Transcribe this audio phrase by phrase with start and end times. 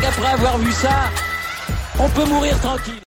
[0.00, 1.10] qu'après avoir vu ça,
[1.98, 3.00] on peut mourir tranquille.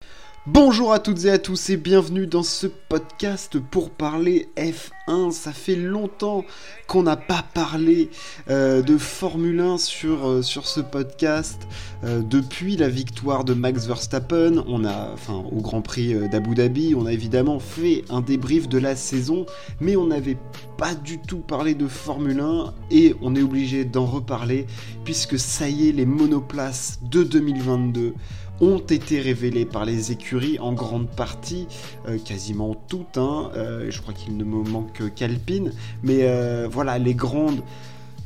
[0.50, 5.32] Bonjour à toutes et à tous et bienvenue dans ce podcast pour parler F1.
[5.32, 6.46] Ça fait longtemps
[6.88, 8.10] qu'on n'a pas parlé
[8.50, 11.68] euh, de Formule 1 sur, euh, sur ce podcast.
[12.06, 16.96] Euh, depuis la victoire de Max Verstappen, on a, enfin, au Grand Prix d'Abu Dhabi,
[16.96, 19.46] on a évidemment fait un débrief de la saison,
[19.82, 20.38] mais on n'avait
[20.78, 24.66] pas du tout parlé de Formule 1 et on est obligé d'en reparler
[25.04, 28.14] puisque ça y est, les monoplaces de 2022
[28.62, 31.68] ont été révélés par les écuries en grande partie,
[32.08, 36.98] euh, quasiment toutes, hein, euh, je crois qu'il ne me manque qu'Alpine, mais euh, voilà,
[36.98, 37.62] les grandes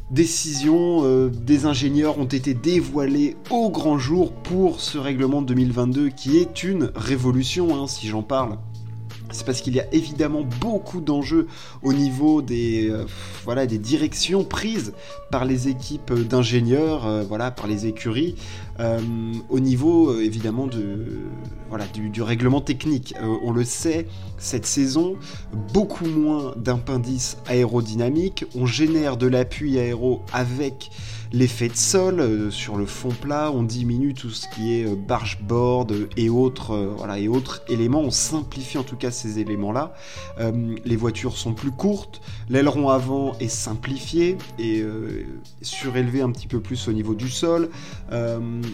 [0.09, 6.63] décisions des ingénieurs ont été dévoilées au grand jour pour ce règlement 2022 qui est
[6.63, 8.57] une révolution, hein, si j'en parle
[9.31, 11.47] c'est parce qu'il y a évidemment beaucoup d'enjeux
[11.83, 13.05] au niveau des, euh,
[13.43, 14.93] voilà, des directions prises
[15.31, 18.35] par les équipes d'ingénieurs, euh, voilà, par les écuries,
[18.79, 18.99] euh,
[19.49, 21.05] au niveau évidemment de,
[21.69, 23.15] voilà, du, règlement technique.
[23.21, 25.15] on le sait, cette saison,
[25.73, 30.91] beaucoup moins d'appendices aérodynamiques, on génère de l'appui aéro avec
[31.33, 35.93] l'effet de sol sur le fond plat, on diminue tout ce qui est euh, bargeboard
[36.17, 39.93] et autres, voilà, et autres éléments, on simplifie en tout cas ces éléments-là.
[40.85, 44.83] les voitures sont plus courtes, l'aileron avant est simplifié et
[45.61, 47.69] surélevé un petit peu plus au niveau du sol,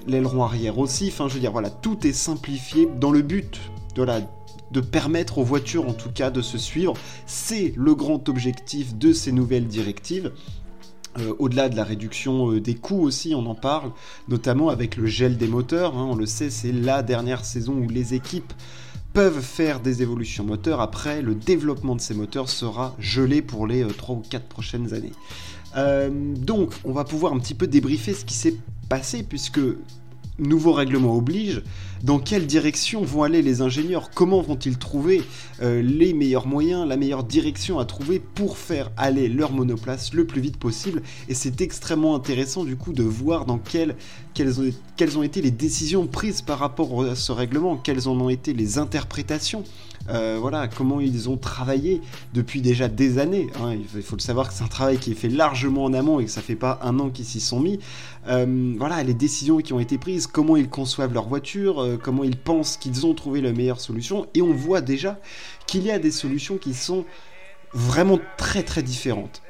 [0.07, 3.59] l'aileron arrière aussi, enfin je veux dire, voilà, tout est simplifié dans le but
[3.95, 4.21] de la
[4.71, 6.93] de permettre aux voitures en tout cas de se suivre.
[7.25, 10.31] C'est le grand objectif de ces nouvelles directives.
[11.19, 13.91] Euh, au-delà de la réduction euh, des coûts aussi, on en parle,
[14.27, 15.95] notamment avec le gel des moteurs.
[15.97, 18.53] Hein, on le sait, c'est la dernière saison où les équipes
[19.17, 20.79] peuvent faire des évolutions moteurs.
[20.79, 24.93] Après, le développement de ces moteurs sera gelé pour les 3 euh, ou 4 prochaines
[24.93, 25.11] années.
[26.35, 28.57] donc, on va pouvoir un petit peu débriefer ce qui s'est
[28.89, 29.59] passé, puisque
[30.39, 31.63] nouveau règlement oblige,
[32.03, 34.11] dans quelle direction vont aller les ingénieurs?
[34.13, 35.23] Comment vont-ils trouver
[35.61, 40.25] euh, les meilleurs moyens, la meilleure direction à trouver pour faire aller leur monoplace le
[40.25, 41.01] plus vite possible?
[41.27, 43.95] Et c'est extrêmement intéressant du coup de voir dans quelles,
[45.17, 48.77] ont été les décisions prises par rapport à ce règlement, quelles en ont été les
[48.77, 49.63] interprétations
[50.09, 52.01] euh, voilà, comment ils ont travaillé
[52.33, 53.47] depuis déjà des années.
[53.61, 53.75] Hein.
[53.95, 56.25] Il faut le savoir que c'est un travail qui est fait largement en amont et
[56.25, 57.79] que ça fait pas un an qu'ils s'y sont mis.
[58.27, 62.23] Euh, voilà, les décisions qui ont été prises, comment ils conçoivent leur voiture, euh, comment
[62.23, 64.27] ils pensent qu'ils ont trouvé la meilleure solution.
[64.33, 65.19] Et on voit déjà
[65.65, 67.05] qu'il y a des solutions qui sont
[67.73, 69.41] vraiment très très différentes.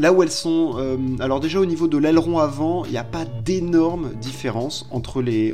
[0.00, 0.76] Là où elles sont...
[0.78, 5.20] Euh, alors déjà au niveau de l'aileron avant, il n'y a pas d'énorme différence entre
[5.20, 5.52] les,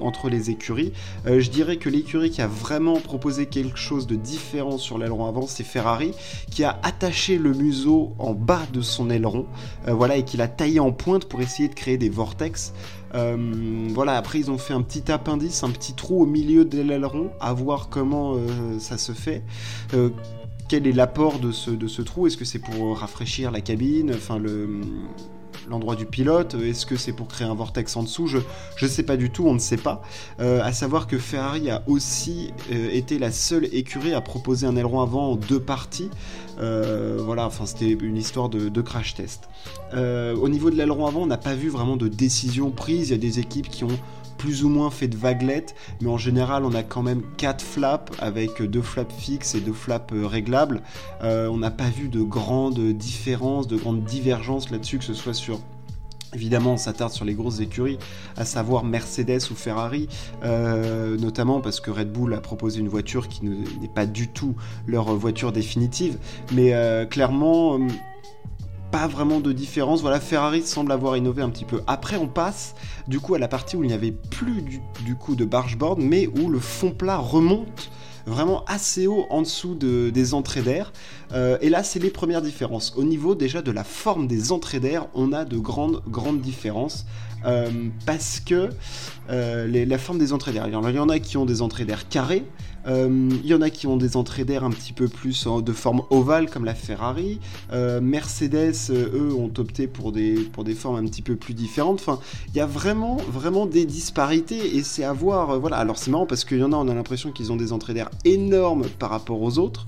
[0.51, 0.93] écuries.
[1.27, 5.27] Euh, je dirais que l'écurie qui a vraiment proposé quelque chose de différent sur l'aileron
[5.27, 6.13] avant, c'est Ferrari,
[6.49, 9.47] qui a attaché le museau en bas de son aileron,
[9.89, 12.73] euh, voilà, et qui l'a taillé en pointe pour essayer de créer des vortex.
[13.13, 17.31] voilà, après ils ont fait un petit appendice, un petit trou au milieu de l'aileron,
[17.41, 18.37] à voir comment
[18.79, 19.43] ça se fait
[20.69, 22.27] quel est l'apport de ce, de ce trou?
[22.27, 24.13] Est-ce que c'est pour rafraîchir la cabine?
[24.15, 24.81] Enfin, le
[25.69, 26.55] l'endroit du pilote?
[26.55, 28.27] Est-ce que c'est pour créer un vortex en dessous?
[28.27, 28.39] Je
[28.81, 30.03] ne sais pas du tout, on ne sait pas.
[30.41, 34.77] Euh, à savoir que Ferrari a aussi euh, été la seule écurie à proposer un
[34.77, 36.11] aileron avant en deux parties.
[36.59, 39.49] Euh, voilà, enfin c'était une histoire de, de crash test.
[39.93, 43.09] au niveau de l'aileron avant, on n'a pas vu vraiment de décision prise.
[43.09, 43.99] Il y a des équipes qui ont
[44.37, 48.13] plus ou moins fait de vaguelettes, mais en général on a quand même 4 flaps
[48.19, 50.83] avec deux flaps fixes et deux flaps euh, réglables.
[51.23, 55.35] Euh, on n'a pas vu de grandes différences, de grandes divergences là-dessus, que ce soit
[55.35, 55.61] sur
[56.35, 57.99] Évidemment, on s'attarde sur les grosses écuries,
[58.37, 60.09] à savoir Mercedes ou Ferrari,
[60.45, 64.55] euh, notamment parce que Red Bull a proposé une voiture qui n'est pas du tout
[64.87, 66.19] leur voiture définitive.
[66.53, 66.75] Mais
[67.09, 67.79] clairement,
[68.97, 70.01] pas vraiment de différence.
[70.01, 71.83] Voilà, Ferrari semble avoir innové un petit peu.
[71.87, 72.75] Après, on passe
[73.09, 76.29] du coup à la partie où il n'y avait plus du, coup de bargeboard, mais
[76.29, 77.91] où le fond plat remonte
[78.25, 80.95] vraiment assez haut en dessous des entrées d'air.
[81.33, 82.95] Euh, et là, c'est les premières différences.
[82.97, 87.05] Au niveau déjà de la forme des entrées d'air, on a de grandes, grandes différences.
[87.45, 87.69] Euh,
[88.07, 88.71] parce que
[89.29, 92.09] euh, la forme des entrées d'air, il y en a qui ont des entrées d'air
[92.09, 92.45] carrées,
[92.87, 96.03] il y en a qui ont des entrées d'air un petit peu plus de forme
[96.11, 97.41] ovale comme la Ferrari.
[97.73, 102.01] Mercedes, eux, ont opté pour des, pour des formes un petit peu plus différentes.
[102.01, 105.59] Enfin, il y a vraiment, vraiment des disparités et c'est à voir.
[105.59, 105.77] voilà.
[105.77, 107.95] Alors c'est marrant parce qu'il y en a, on a l'impression qu'ils ont des entrées
[107.95, 109.87] d'air énormes par rapport aux autres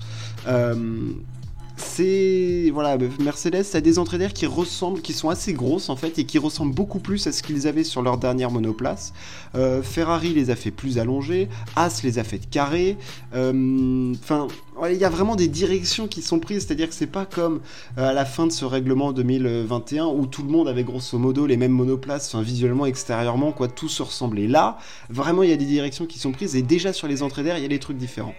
[1.79, 6.19] c'est voilà Mercedes a des entrées d'air qui ressemblent qui sont assez grosses en fait
[6.19, 9.13] et qui ressemblent beaucoup plus à ce qu'ils avaient sur leur dernière monoplace.
[9.55, 12.97] Euh, Ferrari les a fait plus allongés As les a fait carrés
[13.33, 14.47] euh, enfin
[14.89, 17.25] il y a vraiment des directions qui sont prises c'est à dire que c'est pas
[17.25, 17.61] comme
[17.97, 21.45] euh, à la fin de ce règlement 2021 où tout le monde avait grosso modo
[21.45, 24.47] les mêmes monoplaces visuellement extérieurement quoi tout se ressemblait.
[24.47, 24.77] Là
[25.09, 27.57] vraiment il y a des directions qui sont prises et déjà sur les entrées d'air
[27.57, 28.35] il y a des trucs différents.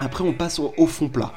[0.00, 1.32] Après on passe au fond plat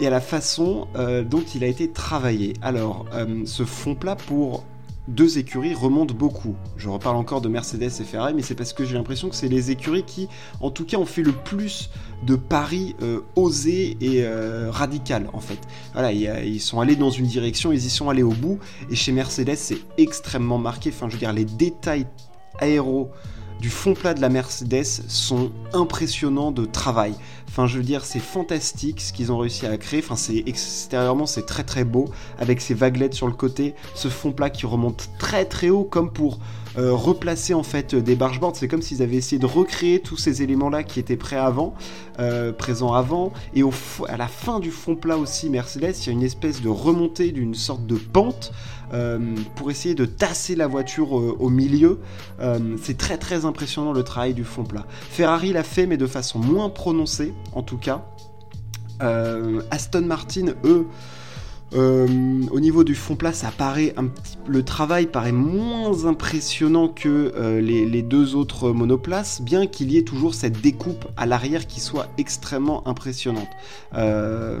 [0.00, 2.54] et à la façon euh, dont il a été travaillé.
[2.62, 4.64] Alors, euh, ce fond plat pour
[5.08, 6.54] deux écuries remonte beaucoup.
[6.76, 9.48] Je reparle encore de Mercedes et Ferrari, mais c'est parce que j'ai l'impression que c'est
[9.48, 10.28] les écuries qui,
[10.60, 11.90] en tout cas, ont fait le plus
[12.24, 14.24] de paris euh, osés et
[14.68, 15.58] radical, en fait.
[15.92, 18.58] Voilà, ils sont allés dans une direction, ils y sont allés au bout,
[18.90, 20.90] et chez Mercedes, c'est extrêmement marqué.
[20.90, 22.06] Enfin, je veux dire, les détails
[22.60, 23.10] aéro
[23.60, 27.14] du fond plat de la Mercedes sont impressionnants de travail.
[27.48, 30.00] Enfin, je veux dire, c'est fantastique ce qu'ils ont réussi à créer.
[30.02, 32.06] Enfin, c'est extérieurement, c'est très très beau
[32.38, 36.10] avec ces vaguelettes sur le côté, ce fond plat qui remonte très très haut, comme
[36.10, 36.38] pour
[36.78, 38.56] euh, replacer en fait des bargeboards.
[38.56, 41.74] C'est comme s'ils avaient essayé de recréer tous ces éléments-là qui étaient prêts avant,
[42.18, 43.32] euh, présents avant.
[43.54, 43.62] Et
[44.08, 47.32] à la fin du fond plat aussi, Mercedes, il y a une espèce de remontée
[47.32, 48.52] d'une sorte de pente.
[48.92, 52.00] Euh, pour essayer de tasser la voiture au milieu.
[52.82, 54.84] c'est très très impressionnant le travail du fond plat.
[54.88, 58.04] Ferrari l'a fait mais de façon moins prononcée en tout cas.
[59.70, 60.88] Aston Martin, eux,
[61.72, 66.88] euh, au niveau du fond plat, ça paraît un petit, le travail paraît moins impressionnant
[66.88, 71.66] que euh, les, deux autres monoplaces, bien qu'il y ait toujours cette découpe à l'arrière
[71.66, 73.48] qui soit extrêmement impressionnante.
[73.94, 74.60] Euh,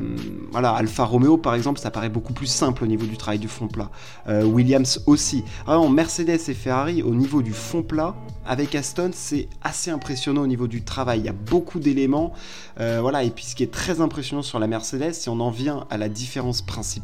[0.52, 3.48] voilà, Alfa Romeo par exemple, ça paraît beaucoup plus simple au niveau du travail du
[3.48, 3.90] fond plat.
[4.28, 5.42] Williams aussi.
[5.66, 8.14] Alors Mercedes et Ferrari au niveau du fond plat,
[8.46, 11.20] avec Aston, c'est assez impressionnant au niveau du travail.
[11.20, 12.32] Il y a beaucoup d'éléments.
[12.76, 15.86] voilà, et puis ce qui est très impressionnant sur la Mercedes, si on en vient
[15.90, 16.99] à la différence principale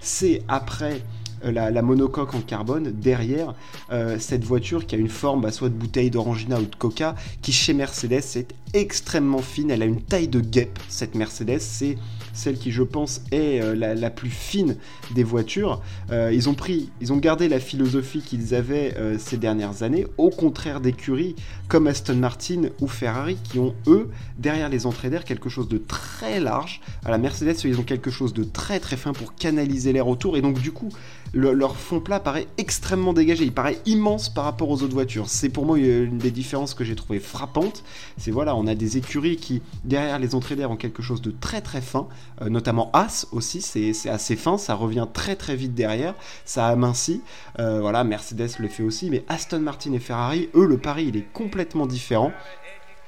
[0.00, 1.02] c'est après
[1.44, 3.54] euh, la, monocoque en carbone derrière
[3.90, 7.14] euh, cette voiture qui a une forme bah, soit de bouteille d'orangina ou de coca
[7.42, 11.96] qui chez Mercedes est extrêmement fine elle a une taille de guêpe cette Mercedes c'est
[12.32, 14.76] celle qui je pense est euh, la, plus fine
[15.14, 15.82] des voitures.
[16.10, 20.80] Ils ont pris, ils ont gardé la philosophie qu'ils avaient ces dernières années, au contraire
[20.80, 21.34] d'écuries
[21.68, 24.08] comme Aston Martin ou Ferrari qui ont eux
[24.38, 26.80] derrière les entrées d'air quelque chose de très large.
[27.04, 30.36] À la Mercedes, ils ont quelque chose de très très fin pour canaliser l'air autour
[30.36, 30.88] et donc du coup
[31.34, 35.28] leur fond plat paraît extrêmement dégagé, il paraît immense par rapport aux autres voitures.
[35.28, 37.82] C'est pour moi une des différences que j'ai trouvé frappante.
[38.16, 41.30] C'est voilà, on a des écuries qui derrière les entrées d'air ont quelque chose de
[41.30, 42.08] très très fin,
[42.42, 46.14] euh, notamment As aussi, c'est assez fin, ça revient très très vite derrière,
[46.44, 47.22] ça amincit.
[47.58, 51.16] Euh, voilà, Mercedes le fait aussi, mais Aston Martin et Ferrari, eux, le pari il
[51.16, 52.32] est complètement différent.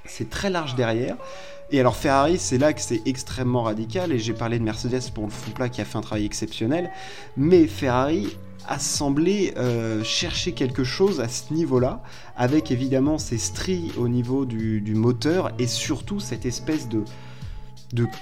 [0.04, 1.16] C'est très large derrière.
[1.72, 5.24] Et alors Ferrari, c'est là que c'est extrêmement radical, et j'ai parlé de Mercedes pour
[5.24, 6.90] le fond plat qui a fait un travail exceptionnel,
[7.36, 8.28] mais Ferrari
[8.66, 12.02] a semblé euh, chercher quelque chose à ce niveau-là,
[12.36, 17.04] avec évidemment ces stries au niveau du moteur, et surtout cette espèce de,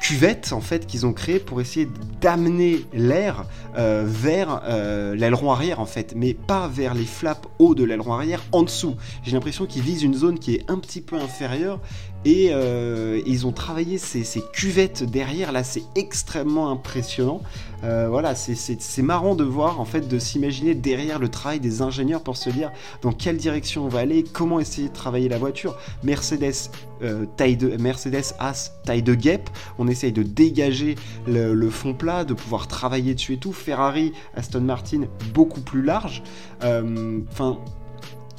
[0.00, 1.88] cuvettes en fait qu'ils ont créé pour essayer
[2.22, 3.44] d'amener l'air
[3.76, 8.14] euh, vers euh, l'aileron arrière en fait, mais pas vers les flaps hauts de l'aileron
[8.14, 8.96] arrière, en dessous.
[9.24, 11.80] J'ai l'impression qu'ils visent une zone qui est un petit peu inférieure
[12.24, 17.42] et euh, ils ont travaillé ces, cuvettes derrière, là c'est extrêmement impressionnant.
[17.84, 22.22] Euh, voilà, c'est marrant de voir, en fait, de s'imaginer derrière le travail des ingénieurs
[22.22, 22.72] pour se dire
[23.02, 25.76] dans quelle direction on va aller, comment essayer de travailler la voiture.
[26.02, 26.70] Mercedes,
[27.02, 29.48] euh, taille de, Mercedes As, taille de guêpe,
[29.78, 30.96] on essaye de dégager
[31.28, 33.52] le, le, fond plat, de pouvoir travailler dessus et tout.
[33.52, 35.02] Ferrari, Aston Martin,
[35.32, 36.24] beaucoup plus large.
[36.60, 37.58] Enfin,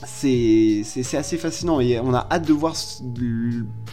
[0.06, 2.76] c'est assez fascinant et on a hâte de voir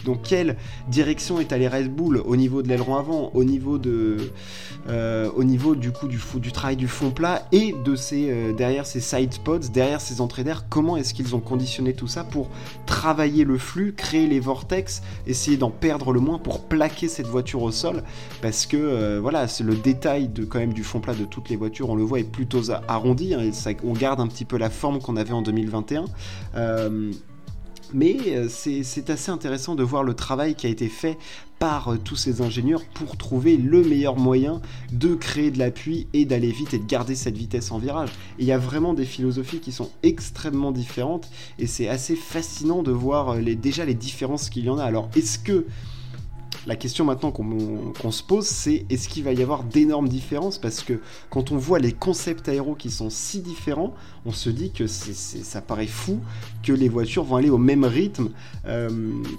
[0.05, 3.79] dans quelle direction est allé Red Bull au niveau de l'aileron avant, au niveau
[4.87, 5.29] euh,
[5.75, 9.69] du coup du, du travail du fond plat et de euh, derrière ces side spots,
[9.73, 10.65] derrière ces entrées d'air.
[10.69, 12.49] Comment est-ce qu'ils ont conditionné tout ça pour
[12.85, 17.63] travailler le flux, créer les vortex, essayer d'en perdre le moins pour plaquer cette voiture
[17.63, 18.03] au sol?
[18.41, 21.49] Parce que euh, voilà c'est le détail de quand même du fond plat de toutes
[21.49, 23.41] les voitures, on le voit est plutôt arrondi, hein,
[23.83, 25.96] on garde un petit peu la forme qu'on avait en 2021
[26.55, 27.11] euh,
[27.93, 31.17] mais euh, c'est assez intéressant de voir le travail qui a été fait
[31.57, 34.61] par euh, tous ces ingénieurs pour trouver le meilleur moyen
[34.91, 38.09] de créer de l'appui et d'aller vite et de garder cette vitesse en virage.
[38.39, 42.91] il y a vraiment des philosophies qui sont extrêmement différentes et c'est assez fascinant de
[42.91, 44.83] voir déjà les différences qu'il y en a.
[44.83, 45.65] Alors est-ce que
[46.67, 50.57] la question maintenant qu'on se pose, c'est est-ce qu'il va y avoir d'énormes différences?
[50.57, 53.95] Parce que quand on voit les concepts aéros qui sont si différents,
[54.25, 56.19] on se dit que ça paraît fou
[56.63, 58.31] que les voitures vont aller au même rythme
[58.65, 58.89] euh,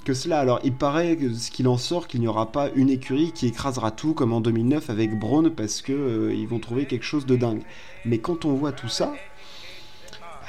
[0.07, 0.41] que cela.
[0.41, 3.47] Alors il paraît que ce qu'il en sort qu'il n'y aura pas une écurie qui
[3.47, 7.37] écrasera tout comme en 2009 avec Braun parce qu'ils euh, vont trouver quelque chose de
[7.37, 7.61] dingue.
[8.07, 9.13] Mais quand on voit tout ça,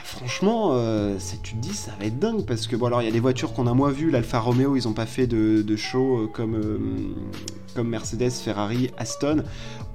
[0.09, 3.07] franchement, euh, tu te dis, ça va être dingue parce que bon, alors il y
[3.07, 4.09] a des voitures qu'on a moins vues.
[4.09, 6.77] L'Alfa Romeo, ils n'ont pas fait de, show euh, comme, euh,
[7.75, 9.43] comme Mercedes, Ferrari, Aston,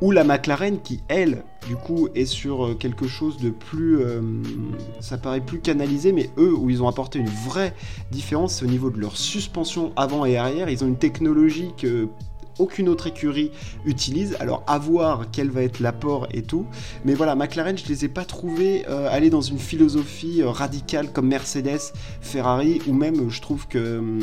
[0.00, 4.00] ou la McLaren qui, elle, du coup, est sur quelque chose de plus,
[5.00, 7.74] ça paraît plus canalisé, mais eux, où ils ont apporté une vraie
[8.10, 10.68] différence, c'est au niveau de leur suspension avant et arrière.
[10.68, 12.08] Ils ont une technologie que
[12.58, 13.50] aucune autre écurie
[13.84, 14.36] utilise.
[14.40, 16.66] Alors à voir quel va être l'apport et tout.
[17.04, 21.12] Mais voilà, McLaren, je les ai pas trouvés euh, aller dans une philosophie euh, radicale
[21.12, 24.20] comme Mercedes, Ferrari, ou même je trouve que hum,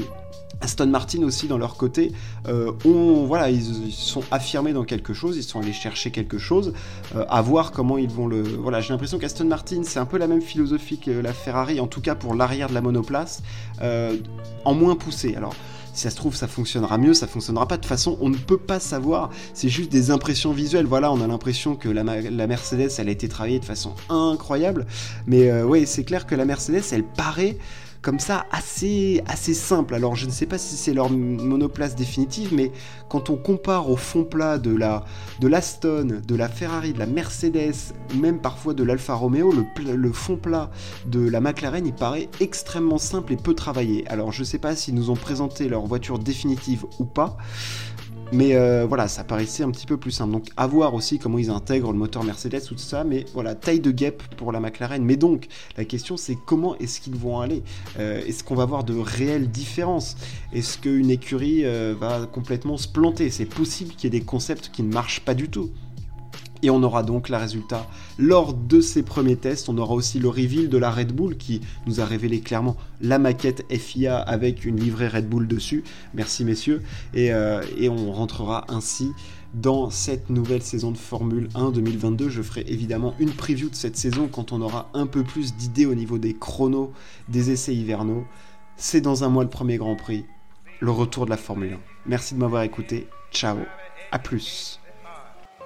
[0.61, 2.11] Aston Martin aussi dans leur côté
[2.47, 6.73] euh, ont, voilà ils, sont affirmés dans quelque chose ils sont allés chercher quelque chose
[7.15, 10.27] à voir comment ils vont le voilà j'ai l'impression qu'Aston Martin c'est un peu la
[10.27, 13.41] même philosophie que la Ferrari en tout cas pour l'arrière de la monoplace
[13.81, 15.55] en moins poussé alors
[15.93, 17.77] si ça se trouve, ça fonctionnera mieux, ça fonctionnera pas.
[17.77, 19.29] De façon, on ne peut pas savoir.
[19.53, 20.85] C'est juste des impressions visuelles.
[20.85, 22.03] Voilà, on a l'impression que la,
[22.47, 24.85] Mercedes, elle a été travaillée de façon incroyable.
[25.27, 27.57] Mais euh, oui, c'est clair que la Mercedes, elle paraît
[28.01, 29.93] comme ça assez, assez simple.
[29.93, 32.71] Alors je ne sais pas si c'est leur monoplace définitive, mais
[33.09, 35.05] quand on compare au fond plat de la
[35.39, 40.11] de l'Aston, de la Ferrari, de la Mercedes, même parfois de l'Alfa Romeo, le, le,
[40.11, 40.71] fond plat
[41.05, 44.07] de la McLaren, il paraît extrêmement simple et peu travaillé.
[44.07, 47.37] Alors je ne sais pas s'ils nous ont présenté leur voiture définitive ou pas,
[48.31, 50.31] mais euh, voilà, ça paraissait un petit peu plus simple.
[50.31, 53.03] Donc à voir aussi comment ils intègrent le moteur Mercedes, tout ça.
[53.03, 55.03] Mais voilà, taille de guêpe pour la McLaren.
[55.03, 55.47] Mais donc,
[55.77, 57.63] la question c'est comment est-ce qu'ils vont aller?
[57.99, 60.15] Euh, Est-ce qu'on va avoir de réelles différences?
[60.53, 63.29] Est-ce qu'une écurie euh, va complètement se planter?
[63.29, 65.71] C'est possible qu'il y ait des concepts qui ne marchent pas du tout.
[66.63, 67.87] Et on aura donc le résultat
[68.19, 69.69] lors de ces premiers tests.
[69.69, 73.19] On aura aussi le reveal de la Red Bull qui nous a révélé clairement la
[73.19, 75.83] maquette FIA avec une livrée Red Bull dessus.
[76.13, 76.81] Merci messieurs.
[77.13, 79.11] Et, euh, et on rentrera ainsi
[79.53, 82.29] dans cette nouvelle saison de Formule 1 2022.
[82.29, 85.85] Je ferai évidemment une preview de cette saison quand on aura un peu plus d'idées
[85.85, 86.93] au niveau des chronos
[87.27, 88.25] des essais hivernaux.
[88.77, 90.25] C'est dans un mois le premier Grand Prix,
[90.79, 91.79] le retour de la Formule 1.
[92.05, 93.07] Merci de m'avoir écouté.
[93.31, 93.57] Ciao,
[94.11, 94.80] à plus.